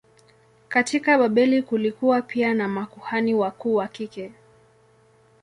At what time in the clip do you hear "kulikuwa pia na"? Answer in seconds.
1.63-2.67